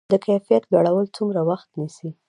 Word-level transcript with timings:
د 0.11 0.13
کیفیت 0.25 0.63
لوړول 0.73 1.05
څومره 1.17 1.41
وخت 1.49 1.69
نیسي؟ 1.79 2.09